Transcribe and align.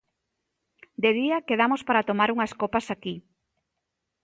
De 1.03 1.11
día 1.19 1.45
quedamos 1.47 1.81
para 1.87 2.05
tomar 2.09 2.29
unhas 2.35 2.53
copas 2.61 2.85
aquí. 2.95 3.15